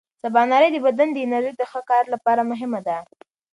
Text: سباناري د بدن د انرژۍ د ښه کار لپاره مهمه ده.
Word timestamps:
سباناري 0.23 0.69
د 0.71 0.77
بدن 0.85 1.09
د 1.13 1.17
انرژۍ 1.25 1.51
د 1.57 1.61
ښه 1.71 1.81
کار 1.89 2.03
لپاره 2.13 2.41
مهمه 2.51 2.79
ده. 2.87 2.97